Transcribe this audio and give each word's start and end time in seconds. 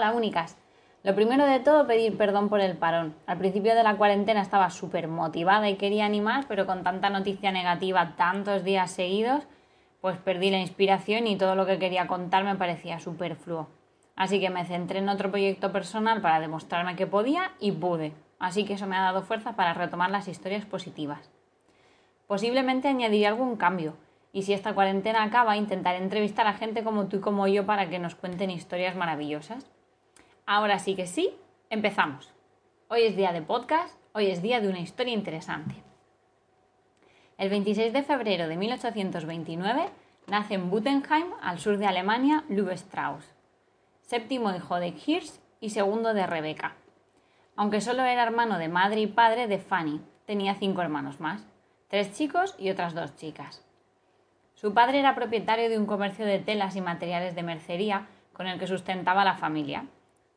Hola, 0.00 0.12
únicas. 0.12 0.56
Lo 1.02 1.14
primero 1.14 1.44
de 1.44 1.60
todo, 1.60 1.86
pedir 1.86 2.16
perdón 2.16 2.48
por 2.48 2.62
el 2.62 2.74
parón. 2.78 3.14
Al 3.26 3.36
principio 3.36 3.74
de 3.74 3.82
la 3.82 3.98
cuarentena 3.98 4.40
estaba 4.40 4.70
súper 4.70 5.08
motivada 5.08 5.68
y 5.68 5.76
quería 5.76 6.06
animar, 6.06 6.46
pero 6.48 6.64
con 6.64 6.82
tanta 6.82 7.10
noticia 7.10 7.52
negativa 7.52 8.14
tantos 8.16 8.64
días 8.64 8.90
seguidos, 8.90 9.44
pues 10.00 10.16
perdí 10.16 10.50
la 10.50 10.58
inspiración 10.58 11.26
y 11.26 11.36
todo 11.36 11.54
lo 11.54 11.66
que 11.66 11.78
quería 11.78 12.06
contar 12.06 12.44
me 12.44 12.54
parecía 12.54 12.98
superfluo. 12.98 13.68
Así 14.16 14.40
que 14.40 14.48
me 14.48 14.64
centré 14.64 15.00
en 15.00 15.10
otro 15.10 15.30
proyecto 15.30 15.70
personal 15.70 16.22
para 16.22 16.40
demostrarme 16.40 16.96
que 16.96 17.06
podía 17.06 17.52
y 17.60 17.72
pude. 17.72 18.14
Así 18.38 18.64
que 18.64 18.72
eso 18.72 18.86
me 18.86 18.96
ha 18.96 19.02
dado 19.02 19.20
fuerza 19.20 19.54
para 19.54 19.74
retomar 19.74 20.10
las 20.10 20.28
historias 20.28 20.64
positivas. 20.64 21.30
Posiblemente 22.26 22.88
añadiré 22.88 23.26
algún 23.26 23.56
cambio, 23.56 23.96
y 24.32 24.44
si 24.44 24.54
esta 24.54 24.72
cuarentena 24.72 25.24
acaba, 25.24 25.58
intentaré 25.58 25.98
entrevistar 25.98 26.46
a 26.46 26.54
gente 26.54 26.84
como 26.84 27.06
tú 27.08 27.18
y 27.18 27.20
como 27.20 27.46
yo 27.48 27.66
para 27.66 27.90
que 27.90 27.98
nos 27.98 28.14
cuenten 28.14 28.48
historias 28.48 28.96
maravillosas. 28.96 29.66
Ahora 30.52 30.80
sí 30.80 30.96
que 30.96 31.06
sí, 31.06 31.32
empezamos. 31.68 32.34
Hoy 32.88 33.02
es 33.02 33.14
día 33.14 33.32
de 33.32 33.40
podcast, 33.40 33.96
hoy 34.12 34.32
es 34.32 34.42
día 34.42 34.60
de 34.60 34.68
una 34.68 34.80
historia 34.80 35.14
interesante. 35.14 35.76
El 37.38 37.50
26 37.50 37.92
de 37.92 38.02
febrero 38.02 38.48
de 38.48 38.56
1829 38.56 39.90
nace 40.26 40.54
en 40.54 40.68
Buttenheim, 40.68 41.28
al 41.40 41.60
sur 41.60 41.78
de 41.78 41.86
Alemania, 41.86 42.42
Lube 42.48 42.74
Strauss, 42.74 43.32
séptimo 44.00 44.52
hijo 44.52 44.80
de 44.80 44.88
Hirsch 44.88 45.38
y 45.60 45.70
segundo 45.70 46.14
de 46.14 46.26
Rebecca. 46.26 46.74
Aunque 47.54 47.80
solo 47.80 48.02
era 48.02 48.24
hermano 48.24 48.58
de 48.58 48.66
madre 48.66 49.02
y 49.02 49.06
padre 49.06 49.46
de 49.46 49.60
Fanny, 49.60 50.00
tenía 50.26 50.56
cinco 50.56 50.82
hermanos 50.82 51.20
más, 51.20 51.46
tres 51.86 52.12
chicos 52.12 52.56
y 52.58 52.70
otras 52.70 52.92
dos 52.92 53.14
chicas. 53.14 53.64
Su 54.54 54.74
padre 54.74 54.98
era 54.98 55.14
propietario 55.14 55.68
de 55.68 55.78
un 55.78 55.86
comercio 55.86 56.26
de 56.26 56.40
telas 56.40 56.74
y 56.74 56.80
materiales 56.80 57.36
de 57.36 57.44
mercería 57.44 58.08
con 58.32 58.48
el 58.48 58.58
que 58.58 58.66
sustentaba 58.66 59.24
la 59.24 59.36
familia, 59.36 59.86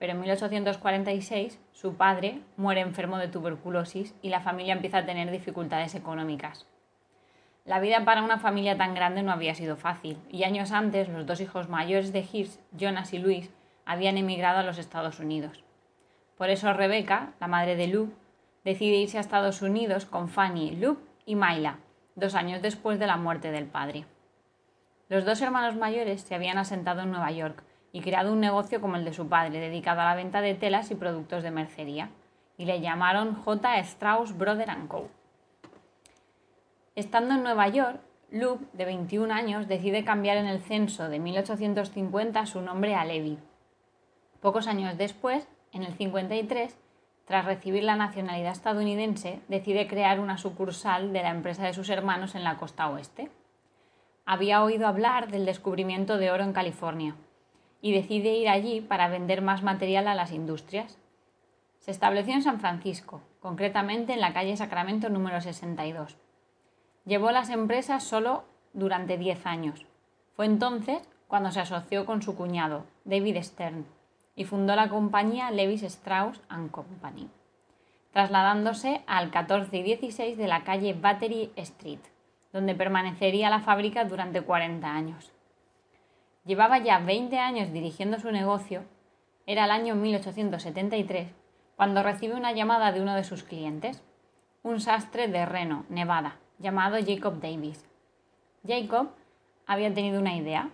pero 0.03 0.15
en 0.15 0.19
1846 0.19 1.61
su 1.71 1.95
padre 1.95 2.41
muere 2.57 2.81
enfermo 2.81 3.17
de 3.17 3.29
tuberculosis 3.29 4.13
y 4.21 4.27
la 4.27 4.41
familia 4.41 4.73
empieza 4.73 4.97
a 4.97 5.05
tener 5.05 5.31
dificultades 5.31 5.95
económicas. 5.95 6.67
La 7.63 7.79
vida 7.79 8.03
para 8.03 8.21
una 8.21 8.37
familia 8.37 8.75
tan 8.75 8.95
grande 8.95 9.23
no 9.23 9.31
había 9.31 9.55
sido 9.55 9.77
fácil, 9.77 10.17
y 10.29 10.43
años 10.43 10.73
antes 10.73 11.07
los 11.07 11.25
dos 11.25 11.39
hijos 11.39 11.69
mayores 11.69 12.11
de 12.11 12.19
Hirsch, 12.19 12.59
Jonas 12.73 13.13
y 13.13 13.19
Luis, 13.19 13.49
habían 13.85 14.17
emigrado 14.17 14.59
a 14.59 14.63
los 14.63 14.77
Estados 14.77 15.21
Unidos. 15.21 15.63
Por 16.37 16.49
eso 16.49 16.73
Rebecca, 16.73 17.31
la 17.39 17.47
madre 17.47 17.77
de 17.77 17.87
Lou, 17.87 18.11
decide 18.65 18.97
irse 18.97 19.19
a 19.19 19.21
Estados 19.21 19.61
Unidos 19.61 20.05
con 20.05 20.27
Fanny, 20.27 20.71
Luke 20.71 21.01
y 21.25 21.35
Myla, 21.35 21.77
dos 22.15 22.35
años 22.35 22.61
después 22.61 22.99
de 22.99 23.07
la 23.07 23.15
muerte 23.15 23.51
del 23.51 23.67
padre. 23.67 24.03
Los 25.07 25.23
dos 25.23 25.41
hermanos 25.41 25.77
mayores 25.77 26.23
se 26.23 26.35
habían 26.35 26.57
asentado 26.57 27.03
en 27.03 27.11
Nueva 27.11 27.31
York 27.31 27.63
y 27.93 28.01
creado 28.01 28.33
un 28.33 28.39
negocio 28.41 28.81
como 28.81 28.97
el 28.97 29.05
de 29.05 29.13
su 29.13 29.29
padre, 29.29 29.59
dedicado 29.59 30.01
a 30.01 30.05
la 30.05 30.15
venta 30.15 30.41
de 30.41 30.55
telas 30.55 30.89
y 30.89 30.95
productos 30.95 31.43
de 31.43 31.51
mercería, 31.51 32.09
y 32.57 32.65
le 32.65 32.81
llamaron 32.81 33.35
J. 33.35 33.77
Strauss 33.79 34.35
Brother 34.35 34.69
Co. 34.87 35.09
Estando 36.95 37.35
en 37.35 37.43
Nueva 37.43 37.67
York, 37.67 38.01
Luke, 38.31 38.65
de 38.73 38.85
21 38.85 39.31
años, 39.31 39.67
decide 39.67 40.03
cambiar 40.03 40.37
en 40.37 40.47
el 40.47 40.59
censo 40.59 41.07
de 41.07 41.19
1850 41.19 42.47
su 42.47 42.61
nombre 42.61 42.95
a 42.95 43.05
Levi. 43.05 43.37
Pocos 44.41 44.67
años 44.67 44.97
después, 44.97 45.47
en 45.71 45.83
el 45.83 45.93
53, 45.93 46.75
tras 47.25 47.45
recibir 47.45 47.83
la 47.83 47.95
nacionalidad 47.95 48.53
estadounidense, 48.53 49.39
decide 49.47 49.87
crear 49.87 50.19
una 50.19 50.39
sucursal 50.39 51.13
de 51.13 51.21
la 51.21 51.29
empresa 51.29 51.63
de 51.63 51.73
sus 51.73 51.89
hermanos 51.89 52.33
en 52.33 52.43
la 52.43 52.57
costa 52.57 52.89
oeste. 52.89 53.29
Había 54.25 54.63
oído 54.63 54.87
hablar 54.87 55.29
del 55.29 55.45
descubrimiento 55.45 56.17
de 56.17 56.31
oro 56.31 56.43
en 56.43 56.53
California 56.53 57.15
y 57.83 57.91
decide 57.91 58.33
ir 58.33 58.47
allí 58.47 58.79
para 58.79 59.09
vender 59.09 59.41
más 59.41 59.61
material 59.61 60.07
a 60.07 60.15
las 60.15 60.31
industrias. 60.31 60.97
Se 61.79 61.91
estableció 61.91 62.33
en 62.33 62.41
San 62.41 62.61
Francisco, 62.61 63.21
concretamente 63.41 64.13
en 64.13 64.21
la 64.21 64.31
calle 64.31 64.55
Sacramento 64.55 65.09
número 65.09 65.41
62. 65.41 66.15
Llevó 67.03 67.31
las 67.31 67.49
empresas 67.49 68.01
solo 68.01 68.45
durante 68.71 69.17
10 69.17 69.45
años. 69.45 69.85
Fue 70.33 70.45
entonces 70.45 71.01
cuando 71.27 71.51
se 71.51 71.59
asoció 71.59 72.05
con 72.05 72.21
su 72.21 72.37
cuñado, 72.37 72.85
David 73.03 73.43
Stern, 73.43 73.85
y 74.33 74.45
fundó 74.45 74.77
la 74.77 74.87
compañía 74.87 75.51
Levis 75.51 75.83
Strauss⁇ 75.83 76.41
Company, 76.71 77.27
trasladándose 78.13 79.01
al 79.07 79.29
14 79.29 79.75
y 79.75 79.83
16 79.83 80.37
de 80.37 80.47
la 80.47 80.63
calle 80.63 80.93
Battery 80.93 81.51
Street, 81.57 81.99
donde 82.53 82.75
permanecería 82.75 83.49
la 83.49 83.59
fábrica 83.59 84.05
durante 84.05 84.41
40 84.41 84.89
años. 84.89 85.33
Llevaba 86.45 86.77
ya 86.79 86.99
20 86.99 87.39
años 87.39 87.71
dirigiendo 87.71 88.19
su 88.19 88.31
negocio, 88.31 88.83
era 89.45 89.65
el 89.65 89.71
año 89.71 89.95
1873, 89.95 91.33
cuando 91.77 92.03
recibe 92.03 92.35
una 92.35 92.51
llamada 92.51 92.91
de 92.91 93.01
uno 93.01 93.15
de 93.15 93.23
sus 93.23 93.43
clientes, 93.43 94.03
un 94.61 94.79
sastre 94.81 95.27
de 95.27 95.45
Reno, 95.45 95.85
Nevada, 95.89 96.37
llamado 96.59 96.97
Jacob 97.05 97.39
Davis. 97.41 97.85
Jacob 98.65 99.09
había 99.65 99.93
tenido 99.93 100.19
una 100.19 100.35
idea. 100.35 100.69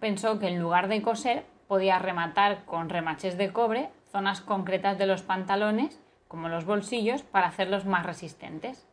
Pensó 0.00 0.38
que 0.38 0.48
en 0.48 0.60
lugar 0.60 0.88
de 0.88 1.02
coser 1.02 1.44
podía 1.68 1.98
rematar 1.98 2.64
con 2.64 2.88
remaches 2.88 3.38
de 3.38 3.52
cobre 3.52 3.90
zonas 4.10 4.40
concretas 4.40 4.98
de 4.98 5.06
los 5.06 5.22
pantalones, 5.22 6.00
como 6.28 6.48
los 6.48 6.64
bolsillos, 6.64 7.22
para 7.22 7.48
hacerlos 7.48 7.84
más 7.84 8.06
resistentes. 8.06 8.86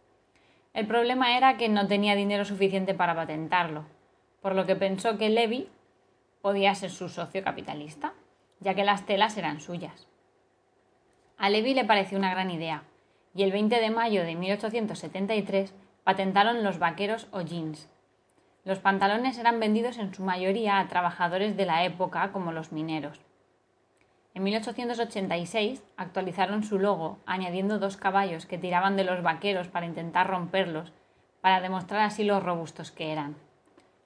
El 0.74 0.88
problema 0.88 1.38
era 1.38 1.58
que 1.58 1.70
no 1.70 1.88
tenía 1.88 2.16
dinero 2.16 2.46
suficiente 2.46 2.94
para 2.94 3.16
patentarlo, 3.16 3.86
por 4.42 4.56
lo 4.56 4.66
que 4.66 4.76
pensó 4.76 5.18
que 5.18 5.30
Levi 5.30 5.70
podía 6.44 6.76
ser 6.76 6.92
su 6.92 7.08
socio 7.08 7.42
capitalista, 7.42 8.12
ya 8.60 8.76
que 8.76 8.84
las 8.84 9.06
telas 9.06 9.38
eran 9.38 9.62
suyas. 9.62 10.10
A 11.38 11.50
Levi 11.50 11.74
le 11.74 11.86
pareció 11.86 12.18
una 12.18 12.32
gran 12.32 12.52
idea, 12.52 12.84
y 13.34 13.44
el 13.44 13.54
20 13.54 13.80
de 13.80 13.90
mayo 13.90 14.26
de 14.26 14.36
1873 14.36 15.74
patentaron 16.04 16.62
los 16.62 16.80
vaqueros 16.80 17.30
o 17.32 17.40
jeans. 17.40 17.90
Los 18.66 18.80
pantalones 18.80 19.38
eran 19.38 19.62
vendidos 19.62 19.98
en 19.98 20.14
su 20.14 20.22
mayoría 20.22 20.80
a 20.80 20.88
trabajadores 20.90 21.56
de 21.56 21.66
la 21.66 21.86
época 21.86 22.34
como 22.34 22.52
los 22.52 22.74
mineros. 22.74 23.22
En 24.34 24.44
1886 24.44 25.82
actualizaron 25.96 26.64
su 26.64 26.78
logo 26.78 27.20
añadiendo 27.26 27.80
dos 27.80 27.96
caballos 27.96 28.46
que 28.46 28.58
tiraban 28.58 28.98
de 28.98 29.06
los 29.06 29.24
vaqueros 29.24 29.70
para 29.70 29.86
intentar 29.86 30.28
romperlos, 30.28 30.92
para 31.40 31.62
demostrar 31.62 32.02
así 32.02 32.26
lo 32.26 32.42
robustos 32.42 32.92
que 32.92 33.14
eran. 33.14 33.38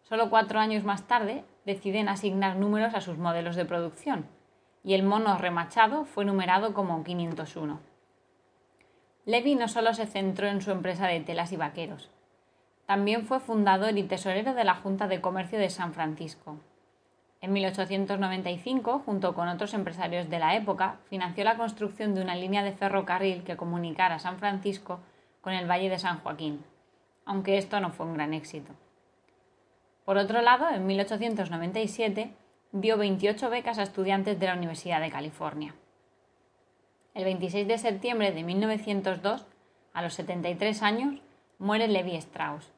Solo 0.03 0.29
cuatro 0.29 0.59
años 0.59 0.83
más 0.83 1.07
tarde 1.07 1.43
deciden 1.67 2.07
asignar 2.07 2.55
números 2.55 2.93
a 2.95 3.01
sus 3.01 3.17
modelos 3.17 3.57
de 3.57 3.65
producción 3.65 4.25
y 4.85 4.93
el 4.93 5.03
mono 5.03 5.37
remachado 5.37 6.05
fue 6.05 6.23
numerado 6.23 6.73
como 6.73 7.03
501. 7.03 7.81
Levy 9.25 9.55
no 9.55 9.67
solo 9.67 9.93
se 9.93 10.05
centró 10.05 10.47
en 10.47 10.61
su 10.61 10.71
empresa 10.71 11.07
de 11.07 11.19
telas 11.19 11.51
y 11.51 11.57
vaqueros, 11.57 12.09
también 12.85 13.25
fue 13.25 13.41
fundador 13.41 13.97
y 13.97 14.03
tesorero 14.03 14.53
de 14.53 14.63
la 14.63 14.75
Junta 14.75 15.09
de 15.09 15.19
Comercio 15.19 15.59
de 15.59 15.69
San 15.69 15.93
Francisco. 15.93 16.55
En 17.41 17.51
1895, 17.51 18.99
junto 19.05 19.35
con 19.35 19.49
otros 19.49 19.73
empresarios 19.73 20.29
de 20.29 20.39
la 20.39 20.55
época, 20.55 20.99
financió 21.09 21.43
la 21.43 21.57
construcción 21.57 22.15
de 22.15 22.21
una 22.21 22.37
línea 22.37 22.63
de 22.63 22.71
ferrocarril 22.71 23.43
que 23.43 23.57
comunicara 23.57 24.19
San 24.19 24.39
Francisco 24.39 25.01
con 25.41 25.51
el 25.51 25.69
Valle 25.69 25.89
de 25.89 25.99
San 25.99 26.19
Joaquín, 26.21 26.63
aunque 27.25 27.57
esto 27.57 27.81
no 27.81 27.91
fue 27.91 28.05
un 28.05 28.13
gran 28.13 28.33
éxito. 28.33 28.71
Por 30.07 30.17
otro 30.17 30.41
lado, 30.41 30.69
en 30.69 30.87
1897 30.87 32.31
dio 32.71 32.97
28 32.97 33.49
becas 33.49 33.77
a 33.77 33.83
estudiantes 33.83 34.39
de 34.39 34.45
la 34.45 34.53
Universidad 34.53 35.01
de 35.01 35.11
California. 35.11 35.75
El 37.13 37.25
26 37.25 37.67
de 37.67 37.77
septiembre 37.77 38.31
de 38.31 38.41
1902, 38.41 39.45
a 39.93 40.01
los 40.01 40.13
73 40.13 40.81
años, 40.81 41.21
muere 41.59 41.89
Levi 41.89 42.15
Strauss. 42.15 42.71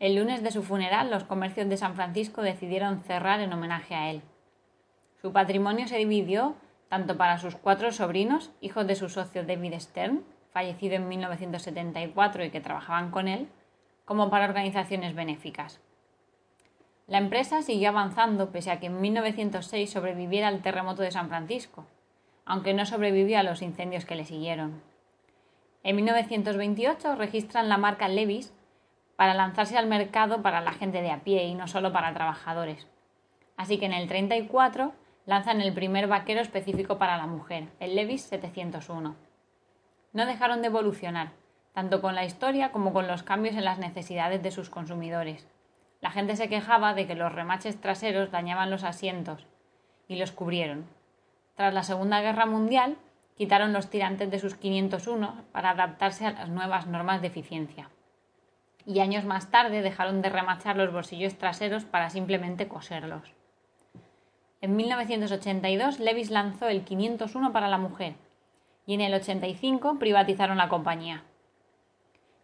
El 0.00 0.16
lunes 0.16 0.42
de 0.42 0.50
su 0.50 0.62
funeral, 0.62 1.10
los 1.10 1.24
comercios 1.24 1.68
de 1.68 1.76
San 1.76 1.94
Francisco 1.96 2.40
decidieron 2.40 3.02
cerrar 3.02 3.40
en 3.40 3.52
homenaje 3.52 3.94
a 3.94 4.10
él. 4.10 4.22
Su 5.20 5.34
patrimonio 5.34 5.86
se 5.86 5.98
dividió 5.98 6.54
tanto 6.88 7.18
para 7.18 7.36
sus 7.36 7.56
cuatro 7.56 7.92
sobrinos, 7.92 8.52
hijos 8.62 8.86
de 8.86 8.96
su 8.96 9.10
socio 9.10 9.44
David 9.44 9.74
Stern, 9.80 10.24
fallecido 10.50 10.94
en 10.94 11.08
1974 11.08 12.42
y 12.46 12.50
que 12.50 12.62
trabajaban 12.62 13.10
con 13.10 13.28
él, 13.28 13.50
como 14.06 14.30
para 14.30 14.46
organizaciones 14.46 15.14
benéficas. 15.14 15.82
La 17.08 17.16
empresa 17.16 17.62
siguió 17.62 17.88
avanzando 17.88 18.50
pese 18.50 18.70
a 18.70 18.80
que 18.80 18.86
en 18.86 19.00
1906 19.00 19.90
sobreviviera 19.90 20.48
al 20.48 20.60
terremoto 20.60 21.00
de 21.00 21.10
San 21.10 21.30
Francisco, 21.30 21.86
aunque 22.44 22.74
no 22.74 22.84
sobrevivió 22.84 23.38
a 23.38 23.42
los 23.42 23.62
incendios 23.62 24.04
que 24.04 24.14
le 24.14 24.26
siguieron. 24.26 24.82
En 25.82 25.96
1928 25.96 27.14
registran 27.14 27.70
la 27.70 27.78
marca 27.78 28.08
Levis 28.08 28.52
para 29.16 29.32
lanzarse 29.32 29.78
al 29.78 29.86
mercado 29.86 30.42
para 30.42 30.60
la 30.60 30.72
gente 30.72 31.00
de 31.00 31.10
a 31.10 31.20
pie 31.20 31.44
y 31.44 31.54
no 31.54 31.66
solo 31.66 31.94
para 31.94 32.12
trabajadores. 32.12 32.86
Así 33.56 33.78
que 33.78 33.86
en 33.86 33.94
el 33.94 34.06
34 34.06 34.92
lanzan 35.24 35.62
el 35.62 35.72
primer 35.72 36.08
vaquero 36.08 36.42
específico 36.42 36.98
para 36.98 37.16
la 37.16 37.26
mujer, 37.26 37.68
el 37.80 37.96
Levis 37.96 38.24
701. 38.24 39.16
No 40.12 40.26
dejaron 40.26 40.60
de 40.60 40.66
evolucionar, 40.66 41.32
tanto 41.72 42.02
con 42.02 42.14
la 42.14 42.26
historia 42.26 42.70
como 42.70 42.92
con 42.92 43.08
los 43.08 43.22
cambios 43.22 43.56
en 43.56 43.64
las 43.64 43.78
necesidades 43.78 44.42
de 44.42 44.50
sus 44.50 44.68
consumidores. 44.68 45.48
La 46.00 46.10
gente 46.10 46.36
se 46.36 46.48
quejaba 46.48 46.94
de 46.94 47.06
que 47.06 47.14
los 47.14 47.32
remaches 47.32 47.80
traseros 47.80 48.30
dañaban 48.30 48.70
los 48.70 48.84
asientos 48.84 49.46
y 50.06 50.16
los 50.16 50.32
cubrieron. 50.32 50.86
Tras 51.56 51.74
la 51.74 51.82
Segunda 51.82 52.20
Guerra 52.20 52.46
Mundial, 52.46 52.96
quitaron 53.36 53.72
los 53.72 53.90
tirantes 53.90 54.30
de 54.30 54.38
sus 54.38 54.54
501 54.54 55.44
para 55.52 55.70
adaptarse 55.70 56.26
a 56.26 56.32
las 56.32 56.48
nuevas 56.48 56.86
normas 56.86 57.20
de 57.20 57.28
eficiencia. 57.28 57.90
Y 58.86 59.00
años 59.00 59.24
más 59.24 59.50
tarde 59.50 59.82
dejaron 59.82 60.22
de 60.22 60.30
remachar 60.30 60.76
los 60.76 60.92
bolsillos 60.92 61.36
traseros 61.36 61.84
para 61.84 62.10
simplemente 62.10 62.68
coserlos. 62.68 63.22
En 64.60 64.74
1982 64.76 66.00
Levis 66.00 66.30
lanzó 66.30 66.68
el 66.68 66.82
501 66.82 67.52
para 67.52 67.68
la 67.68 67.78
mujer 67.78 68.14
y 68.86 68.94
en 68.94 69.00
el 69.00 69.14
85 69.14 69.98
privatizaron 69.98 70.56
la 70.58 70.68
compañía. 70.68 71.22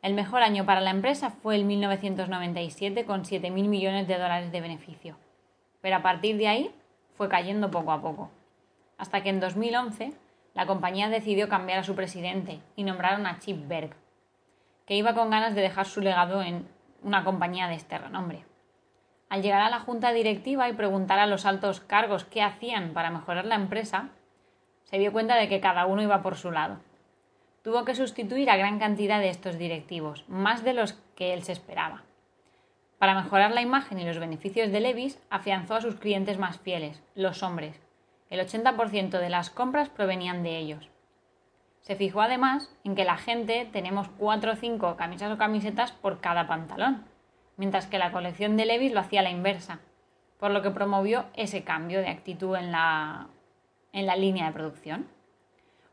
El 0.05 0.13
mejor 0.13 0.43
año 0.43 0.67
para 0.67 0.83
la 0.83 0.91
empresa 0.91 1.31
fue 1.31 1.57
el 1.57 1.65
1997 1.65 3.07
con 3.07 3.23
7.000 3.23 3.51
millones 3.51 4.07
de 4.07 4.19
dólares 4.19 4.53
de 4.53 4.61
beneficio, 4.61 5.17
pero 5.81 5.97
a 5.97 6.03
partir 6.03 6.37
de 6.37 6.47
ahí 6.47 6.71
fue 7.15 7.31
cayendo 7.31 7.71
poco 7.71 7.91
a 7.91 8.03
poco, 8.03 8.31
hasta 8.99 9.23
que 9.23 9.31
en 9.31 9.41
2011 9.41 10.13
la 10.53 10.67
compañía 10.67 11.09
decidió 11.09 11.49
cambiar 11.49 11.79
a 11.79 11.85
su 11.85 11.95
presidente 11.95 12.61
y 12.77 12.83
nombraron 12.85 13.27
a 13.27 13.39
Chip 13.39 13.67
Berg, 13.67 13.97
que 14.85 14.95
iba 14.95 15.15
con 15.15 15.31
ganas 15.31 15.55
de 15.55 15.63
dejar 15.63 15.87
su 15.87 16.03
legado 16.03 16.43
en 16.43 16.69
una 17.03 17.25
compañía 17.25 17.67
de 17.69 17.77
este 17.77 17.97
renombre. 17.97 18.45
Al 19.31 19.41
llegar 19.41 19.63
a 19.63 19.71
la 19.71 19.81
junta 19.81 20.13
directiva 20.13 20.69
y 20.69 20.75
preguntar 20.75 21.19
a 21.19 21.27
los 21.27 21.47
altos 21.47 21.81
cargos 21.81 22.27
qué 22.27 22.43
hacían 22.43 22.93
para 22.93 23.09
mejorar 23.09 23.47
la 23.47 23.55
empresa, 23.55 24.11
se 24.85 24.99
dio 24.99 25.13
cuenta 25.15 25.37
de 25.37 25.49
que 25.49 25.61
cada 25.61 25.87
uno 25.87 26.03
iba 26.03 26.21
por 26.21 26.37
su 26.37 26.51
lado 26.51 26.77
tuvo 27.65 27.87
que 27.87 27.95
sustituir 27.95 28.51
a 28.51 28.59
gran 28.59 28.79
cantidad 28.79 29.19
de 29.19 29.31
estos 29.31 29.57
directivos, 29.57 30.27
más 30.29 30.63
de 30.65 30.75
los 30.75 30.93
que 31.17 31.33
él 31.33 31.43
se 31.43 31.53
esperaba. 31.53 32.03
Para 32.99 33.15
mejorar 33.15 33.53
la 33.53 33.63
imagen 33.63 33.99
y 33.99 34.05
los 34.05 34.19
beneficios 34.19 34.71
de 34.71 34.81
Levis, 34.81 35.19
afianzó 35.31 35.75
a 35.75 35.81
sus 35.81 35.95
clientes 35.95 36.39
más 36.39 36.59
fieles, 36.59 37.03
los 37.15 37.43
hombres. 37.43 37.81
El 38.29 38.41
80% 38.41 39.19
de 39.19 39.31
las 39.31 39.49
compras 39.49 39.89
provenían 39.89 40.43
de 40.43 40.59
ellos. 40.59 40.91
Se 41.81 41.97
fijó 41.97 42.21
además 42.21 42.71
en 42.85 42.95
que 42.95 43.05
la 43.05 43.17
gente 43.17 43.67
tenemos 43.73 44.09
4 44.19 44.53
o 44.53 44.57
5 44.57 44.97
camisas 44.97 45.33
o 45.33 45.39
camisetas 45.39 45.93
por 45.93 46.21
cada 46.21 46.47
pantalón, 46.47 47.05
mientras 47.57 47.87
que 47.87 47.99
la 47.99 48.13
colección 48.13 48.59
de 48.59 48.67
Levis 48.67 48.93
lo 48.93 49.01
hacía 49.01 49.21
a 49.21 49.25
la 49.25 49.31
inversa, 49.31 49.81
por 50.39 50.51
lo 50.51 50.61
que 50.61 50.71
promovió 50.71 51.27
ese 51.35 51.65
cambio 51.65 52.01
de 52.01 52.09
actitud 52.09 52.57
en 52.57 52.73
la, 52.73 53.29
en 53.93 54.05
la 54.05 54.17
línea 54.17 54.47
de 54.47 54.53
producción. 54.53 55.09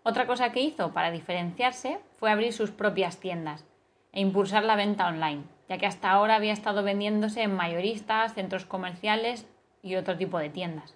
Otra 0.03 0.25
cosa 0.25 0.51
que 0.51 0.61
hizo 0.61 0.93
para 0.93 1.11
diferenciarse 1.11 1.99
fue 2.17 2.31
abrir 2.31 2.53
sus 2.53 2.71
propias 2.71 3.17
tiendas 3.19 3.65
e 4.13 4.19
impulsar 4.19 4.63
la 4.63 4.75
venta 4.75 5.07
online, 5.07 5.43
ya 5.69 5.77
que 5.77 5.85
hasta 5.85 6.09
ahora 6.09 6.35
había 6.35 6.53
estado 6.53 6.83
vendiéndose 6.83 7.43
en 7.43 7.55
mayoristas, 7.55 8.33
centros 8.33 8.65
comerciales 8.65 9.47
y 9.83 9.95
otro 9.95 10.17
tipo 10.17 10.39
de 10.39 10.49
tiendas. 10.49 10.95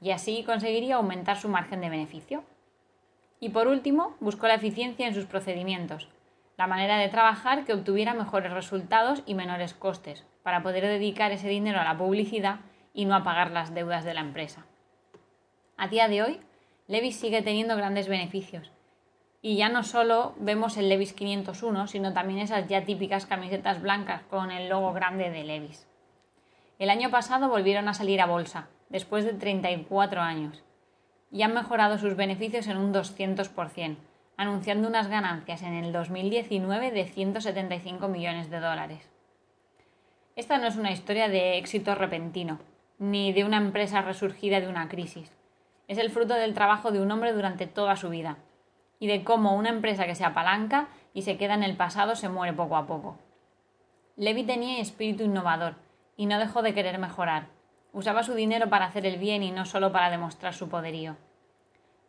Y 0.00 0.10
así 0.10 0.42
conseguiría 0.44 0.96
aumentar 0.96 1.38
su 1.38 1.48
margen 1.48 1.80
de 1.80 1.88
beneficio. 1.88 2.44
Y 3.40 3.50
por 3.50 3.68
último, 3.68 4.16
buscó 4.20 4.48
la 4.48 4.54
eficiencia 4.54 5.06
en 5.06 5.14
sus 5.14 5.26
procedimientos, 5.26 6.08
la 6.58 6.66
manera 6.66 6.98
de 6.98 7.08
trabajar 7.08 7.64
que 7.64 7.72
obtuviera 7.72 8.14
mejores 8.14 8.52
resultados 8.52 9.22
y 9.26 9.34
menores 9.34 9.74
costes, 9.74 10.24
para 10.42 10.62
poder 10.62 10.84
dedicar 10.84 11.32
ese 11.32 11.48
dinero 11.48 11.80
a 11.80 11.84
la 11.84 11.96
publicidad 11.96 12.60
y 12.92 13.06
no 13.06 13.14
a 13.14 13.22
pagar 13.22 13.52
las 13.52 13.74
deudas 13.74 14.04
de 14.04 14.14
la 14.14 14.20
empresa. 14.20 14.66
A 15.76 15.88
día 15.88 16.08
de 16.08 16.22
hoy, 16.22 16.40
Levis 16.86 17.16
sigue 17.16 17.40
teniendo 17.40 17.76
grandes 17.76 18.08
beneficios. 18.08 18.70
Y 19.40 19.56
ya 19.56 19.70
no 19.70 19.84
solo 19.84 20.34
vemos 20.38 20.76
el 20.76 20.90
Levis 20.90 21.14
501, 21.14 21.86
sino 21.86 22.12
también 22.12 22.40
esas 22.40 22.68
ya 22.68 22.84
típicas 22.84 23.24
camisetas 23.24 23.80
blancas 23.80 24.20
con 24.28 24.50
el 24.50 24.68
logo 24.68 24.92
grande 24.92 25.30
de 25.30 25.44
Levis. 25.44 25.86
El 26.78 26.90
año 26.90 27.10
pasado 27.10 27.48
volvieron 27.48 27.88
a 27.88 27.94
salir 27.94 28.20
a 28.20 28.26
bolsa, 28.26 28.68
después 28.90 29.24
de 29.24 29.32
34 29.32 30.20
años, 30.20 30.62
y 31.32 31.40
han 31.40 31.54
mejorado 31.54 31.96
sus 31.96 32.16
beneficios 32.16 32.66
en 32.66 32.76
un 32.76 32.92
200%, 32.92 33.96
anunciando 34.36 34.86
unas 34.86 35.08
ganancias 35.08 35.62
en 35.62 35.72
el 35.72 35.90
2019 35.90 36.90
de 36.90 37.06
175 37.06 38.08
millones 38.08 38.50
de 38.50 38.60
dólares. 38.60 39.08
Esta 40.36 40.58
no 40.58 40.66
es 40.66 40.76
una 40.76 40.92
historia 40.92 41.28
de 41.28 41.56
éxito 41.56 41.94
repentino, 41.94 42.58
ni 42.98 43.32
de 43.32 43.44
una 43.44 43.56
empresa 43.56 44.02
resurgida 44.02 44.60
de 44.60 44.68
una 44.68 44.88
crisis 44.88 45.32
es 45.88 45.98
el 45.98 46.10
fruto 46.10 46.34
del 46.34 46.54
trabajo 46.54 46.90
de 46.90 47.00
un 47.00 47.10
hombre 47.10 47.32
durante 47.32 47.66
toda 47.66 47.96
su 47.96 48.08
vida 48.08 48.38
y 48.98 49.06
de 49.06 49.24
cómo 49.24 49.54
una 49.54 49.68
empresa 49.68 50.06
que 50.06 50.14
se 50.14 50.24
apalanca 50.24 50.88
y 51.12 51.22
se 51.22 51.36
queda 51.36 51.54
en 51.54 51.62
el 51.62 51.76
pasado 51.76 52.16
se 52.16 52.28
muere 52.28 52.52
poco 52.52 52.76
a 52.76 52.86
poco. 52.86 53.18
Levi 54.16 54.44
tenía 54.44 54.80
espíritu 54.80 55.24
innovador 55.24 55.74
y 56.16 56.26
no 56.26 56.38
dejó 56.38 56.62
de 56.62 56.74
querer 56.74 56.98
mejorar. 56.98 57.48
Usaba 57.92 58.22
su 58.22 58.34
dinero 58.34 58.70
para 58.70 58.86
hacer 58.86 59.06
el 59.06 59.18
bien 59.18 59.42
y 59.42 59.50
no 59.50 59.66
solo 59.66 59.92
para 59.92 60.10
demostrar 60.10 60.54
su 60.54 60.68
poderío. 60.68 61.16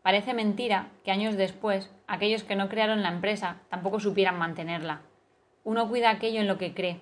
Parece 0.01 0.33
mentira 0.33 0.89
que 1.03 1.11
años 1.11 1.35
después 1.35 1.91
aquellos 2.07 2.43
que 2.43 2.55
no 2.55 2.69
crearon 2.69 3.01
la 3.01 3.09
empresa 3.09 3.57
tampoco 3.69 3.99
supieran 3.99 4.37
mantenerla. 4.37 5.01
Uno 5.63 5.89
cuida 5.89 6.11
aquello 6.11 6.41
en 6.41 6.47
lo 6.47 6.59
que 6.59 6.75
cree 6.75 7.01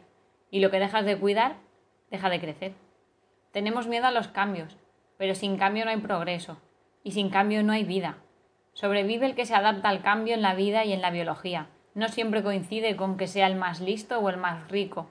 y 0.49 0.61
lo 0.61 0.71
que 0.71 0.79
dejas 0.79 1.05
de 1.05 1.17
cuidar 1.17 1.57
deja 2.09 2.29
de 2.29 2.39
crecer. 2.39 2.73
Tenemos 3.51 3.87
miedo 3.87 4.05
a 4.07 4.11
los 4.11 4.29
cambios 4.29 4.77
pero 5.23 5.35
sin 5.35 5.55
cambio 5.55 5.85
no 5.85 5.91
hay 5.91 6.01
progreso, 6.01 6.57
y 7.01 7.11
sin 7.11 7.29
cambio 7.29 7.63
no 7.63 7.71
hay 7.71 7.85
vida. 7.85 8.17
Sobrevive 8.73 9.25
el 9.25 9.35
que 9.35 9.45
se 9.45 9.55
adapta 9.55 9.87
al 9.87 10.01
cambio 10.01 10.33
en 10.33 10.41
la 10.41 10.53
vida 10.53 10.83
y 10.83 10.91
en 10.91 11.01
la 11.01 11.11
biología. 11.11 11.67
No 11.93 12.09
siempre 12.09 12.43
coincide 12.43 12.97
con 12.97 13.15
que 13.15 13.27
sea 13.27 13.47
el 13.47 13.55
más 13.55 13.79
listo 13.79 14.19
o 14.19 14.29
el 14.29 14.35
más 14.35 14.69
rico. 14.69 15.09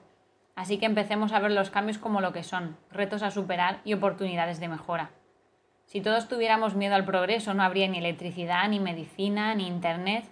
Así 0.53 0.77
que 0.77 0.85
empecemos 0.85 1.33
a 1.33 1.39
ver 1.39 1.49
los 1.49 1.71
cambios 1.71 1.97
como 1.97 2.21
lo 2.21 2.31
que 2.31 2.43
son, 2.43 2.77
retos 2.91 3.23
a 3.23 3.31
superar 3.31 3.81
y 3.85 3.95
oportunidades 3.95 4.59
de 4.59 4.67
mejora. 4.67 5.09
Si 5.87 5.99
todos 5.99 6.27
tuviéramos 6.27 6.75
miedo 6.75 6.93
al 6.93 7.05
progreso, 7.05 7.55
no 7.55 7.63
habría 7.63 7.87
ni 7.87 7.97
electricidad, 7.97 8.69
ni 8.69 8.79
medicina, 8.79 9.55
ni 9.55 9.65
internet. 9.65 10.25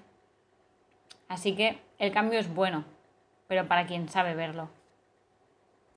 Así 1.28 1.56
que 1.56 1.82
el 1.98 2.12
cambio 2.12 2.38
es 2.38 2.54
bueno, 2.54 2.86
pero 3.48 3.68
para 3.68 3.88
quien 3.88 4.10
sabe 4.10 4.36
verlo. 4.36 4.70